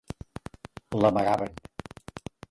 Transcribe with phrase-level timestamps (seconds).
[1.01, 1.61] L'amagaven.